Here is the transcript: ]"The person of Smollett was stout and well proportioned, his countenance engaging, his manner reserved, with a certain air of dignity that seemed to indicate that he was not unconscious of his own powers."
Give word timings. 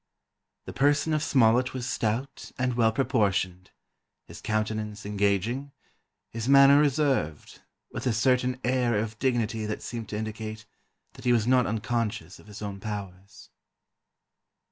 ]"The 0.65 0.73
person 0.73 1.13
of 1.13 1.21
Smollett 1.21 1.75
was 1.75 1.87
stout 1.87 2.51
and 2.57 2.73
well 2.73 2.91
proportioned, 2.91 3.69
his 4.25 4.41
countenance 4.41 5.05
engaging, 5.05 5.73
his 6.31 6.49
manner 6.49 6.79
reserved, 6.81 7.61
with 7.91 8.07
a 8.07 8.11
certain 8.11 8.59
air 8.63 8.97
of 8.97 9.19
dignity 9.19 9.67
that 9.67 9.83
seemed 9.83 10.09
to 10.09 10.17
indicate 10.17 10.65
that 11.13 11.25
he 11.25 11.31
was 11.33 11.45
not 11.45 11.67
unconscious 11.67 12.39
of 12.39 12.47
his 12.47 12.63
own 12.63 12.79
powers." 12.79 13.51